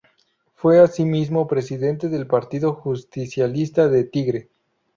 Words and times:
Fue 0.55 0.79
asimismo 0.79 1.47
presidente 1.47 2.09
del 2.09 2.25
Partido 2.25 2.73
Justicialista 2.73 3.87
de 3.87 4.03
Tigre. 4.03 4.49